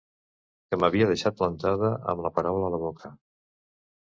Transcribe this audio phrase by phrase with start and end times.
[0.69, 3.13] Que m'havia deixat plantada, amb la paraula a la boca.